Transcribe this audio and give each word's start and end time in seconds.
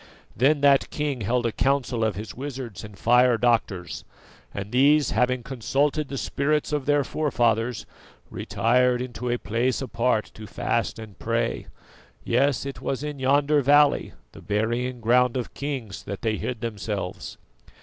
Then 0.35 0.61
that 0.61 0.89
king 0.89 1.21
held 1.21 1.45
a 1.45 1.51
council 1.51 2.03
of 2.03 2.15
his 2.15 2.33
wizards 2.33 2.83
and 2.83 2.97
fire 2.97 3.37
doctors, 3.37 4.03
and 4.51 4.71
these 4.71 5.11
having 5.11 5.43
consulted 5.43 6.07
the 6.07 6.17
spirits 6.17 6.73
of 6.73 6.87
their 6.87 7.03
forefathers, 7.03 7.85
retired 8.31 8.99
into 8.99 9.29
a 9.29 9.37
place 9.37 9.79
apart 9.79 10.31
to 10.33 10.47
fast 10.47 10.97
and 10.97 11.19
pray; 11.19 11.67
yes, 12.23 12.65
it 12.65 12.81
was 12.81 13.03
in 13.03 13.19
yonder 13.19 13.61
valley, 13.61 14.13
the 14.31 14.41
burying 14.41 15.01
ground 15.01 15.37
of 15.37 15.53
kings, 15.53 16.01
that 16.05 16.23
they 16.23 16.37
hid 16.37 16.61
themselves. 16.61 17.37